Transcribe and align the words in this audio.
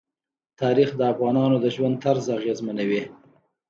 تاریخ 0.61 0.89
د 0.99 1.01
افغانانو 1.13 1.55
د 1.63 1.65
ژوند 1.75 1.95
طرز 2.03 2.25
اغېزمنوي. 2.37 3.03